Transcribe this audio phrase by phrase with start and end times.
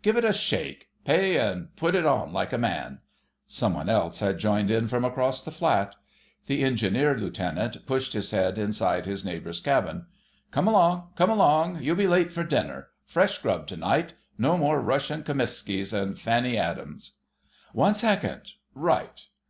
[0.00, 3.00] "Give it a shake, Pay, and put it on like a man!"
[3.46, 5.96] Some one else had joined in from across the flat.
[6.46, 10.06] The Engineer Lieutenant pushed his head inside his neighbour's cabin:
[10.50, 11.82] "Come along—come along!
[11.82, 12.88] You'll be late for dinner.
[13.04, 17.18] Fresh grub to night: no more 'Russian Kromeskis' and 'Fanny Adams'!"
[17.74, 18.52] "One second....
[18.72, 19.26] Right!"